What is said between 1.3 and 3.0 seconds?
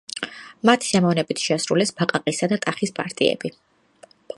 შეასრულეს ბაყაყისა და ტახის